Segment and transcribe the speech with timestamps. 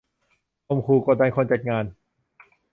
[0.67, 1.85] ข่มขู่กดดันคนจัดงาน